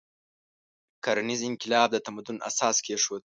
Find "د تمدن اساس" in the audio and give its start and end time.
1.91-2.75